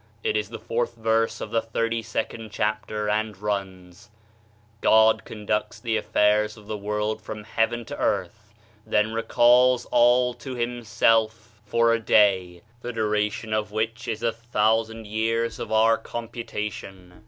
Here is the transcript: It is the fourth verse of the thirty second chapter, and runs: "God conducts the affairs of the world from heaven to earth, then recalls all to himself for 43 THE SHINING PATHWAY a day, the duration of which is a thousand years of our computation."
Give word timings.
It 0.23 0.35
is 0.35 0.49
the 0.49 0.57
fourth 0.57 0.95
verse 0.95 1.41
of 1.41 1.51
the 1.51 1.61
thirty 1.61 2.01
second 2.01 2.49
chapter, 2.51 3.07
and 3.07 3.37
runs: 3.37 4.09
"God 4.81 5.23
conducts 5.25 5.79
the 5.79 5.95
affairs 5.95 6.57
of 6.57 6.65
the 6.65 6.75
world 6.75 7.21
from 7.21 7.43
heaven 7.43 7.85
to 7.85 7.97
earth, 7.99 8.51
then 8.83 9.13
recalls 9.13 9.85
all 9.91 10.33
to 10.33 10.55
himself 10.55 11.61
for 11.67 11.85
43 11.85 11.91
THE 11.91 11.93
SHINING 11.93 12.01
PATHWAY 12.01 12.01
a 12.01 12.07
day, 12.07 12.61
the 12.81 12.93
duration 12.93 13.53
of 13.53 13.71
which 13.71 14.07
is 14.07 14.23
a 14.23 14.31
thousand 14.31 15.05
years 15.05 15.59
of 15.59 15.71
our 15.71 15.99
computation." 15.99 17.19